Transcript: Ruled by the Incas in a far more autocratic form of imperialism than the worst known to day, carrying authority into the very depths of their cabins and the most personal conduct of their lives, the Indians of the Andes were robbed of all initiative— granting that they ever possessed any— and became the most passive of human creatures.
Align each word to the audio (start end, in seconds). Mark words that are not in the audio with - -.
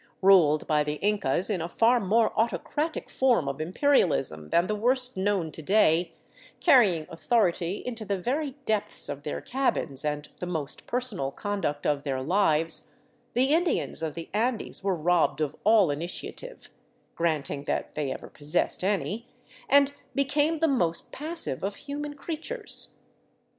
Ruled 0.23 0.65
by 0.65 0.83
the 0.83 0.95
Incas 0.95 1.47
in 1.47 1.61
a 1.61 1.69
far 1.69 1.99
more 1.99 2.33
autocratic 2.35 3.07
form 3.07 3.47
of 3.47 3.61
imperialism 3.61 4.49
than 4.49 4.65
the 4.65 4.73
worst 4.73 5.15
known 5.15 5.51
to 5.51 5.61
day, 5.61 6.13
carrying 6.59 7.05
authority 7.07 7.83
into 7.85 8.03
the 8.03 8.17
very 8.17 8.55
depths 8.65 9.09
of 9.09 9.21
their 9.21 9.41
cabins 9.41 10.03
and 10.03 10.29
the 10.39 10.47
most 10.47 10.87
personal 10.87 11.29
conduct 11.29 11.85
of 11.85 12.01
their 12.01 12.19
lives, 12.23 12.89
the 13.35 13.53
Indians 13.53 14.01
of 14.01 14.15
the 14.15 14.27
Andes 14.33 14.83
were 14.83 14.95
robbed 14.95 15.39
of 15.39 15.55
all 15.63 15.91
initiative— 15.91 16.69
granting 17.15 17.65
that 17.65 17.93
they 17.93 18.11
ever 18.11 18.27
possessed 18.29 18.83
any— 18.83 19.27
and 19.79 19.93
became 20.15 20.57
the 20.61 20.67
most 20.67 21.11
passive 21.11 21.61
of 21.63 21.75
human 21.75 22.15
creatures. 22.15 22.95